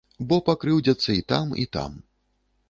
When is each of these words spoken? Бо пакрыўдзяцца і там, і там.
Бо 0.29 0.37
пакрыўдзяцца 0.47 1.17
і 1.17 1.21
там, 1.33 1.53
і 1.65 1.67
там. 1.79 1.91